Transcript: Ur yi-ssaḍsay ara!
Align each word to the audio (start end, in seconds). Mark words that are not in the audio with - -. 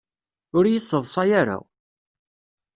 Ur 0.57 0.65
yi-ssaḍsay 0.67 1.31
ara! 1.41 1.57